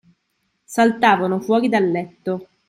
[0.65, 2.47] Saltavamo fuori dal letto